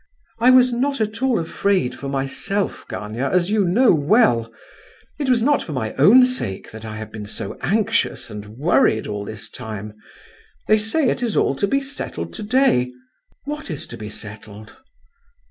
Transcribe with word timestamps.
"I 0.39 0.49
was 0.49 0.73
not 0.73 0.99
at 0.99 1.21
all 1.21 1.37
afraid 1.37 1.93
for 1.93 2.09
myself, 2.09 2.87
Gania, 2.89 3.29
as 3.29 3.51
you 3.51 3.63
know 3.65 3.93
well. 3.93 4.51
It 5.19 5.29
was 5.29 5.43
not 5.43 5.61
for 5.61 5.73
my 5.73 5.93
own 5.93 6.25
sake 6.25 6.71
that 6.71 6.83
I 6.83 6.95
have 6.97 7.11
been 7.11 7.27
so 7.27 7.55
anxious 7.61 8.31
and 8.31 8.57
worried 8.57 9.05
all 9.05 9.23
this 9.25 9.47
time! 9.47 9.93
They 10.67 10.77
say 10.79 11.07
it 11.07 11.21
is 11.21 11.37
all 11.37 11.53
to 11.55 11.67
be 11.67 11.81
settled 11.81 12.33
to 12.33 12.41
day. 12.41 12.91
What 13.45 13.69
is 13.69 13.85
to 13.85 13.95
be 13.95 14.09
settled?" 14.09 14.75